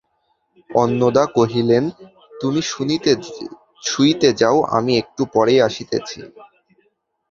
অন্নদা 0.69 1.23
কহিলেন, 1.35 1.83
তুমি 2.33 2.61
শুইতে 3.87 4.29
যাও, 4.41 4.57
আমি 4.77 4.91
একটু 5.01 5.21
পরেই 5.33 5.59
যাইতেছি। 5.63 6.19